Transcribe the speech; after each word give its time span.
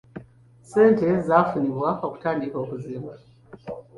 Ssente 0.63 1.07
zaafunibwa 1.27 1.89
okutandika 2.05 2.57
okuzimba. 2.63 3.13